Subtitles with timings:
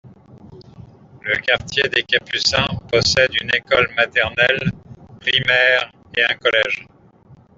[1.21, 4.71] Le quartier des Capucins possède une école maternelle,
[5.19, 6.87] primaire et un collège.